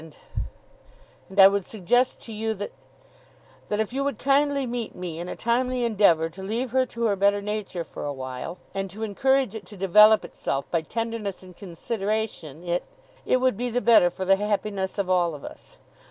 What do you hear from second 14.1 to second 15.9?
the happiness of all of us.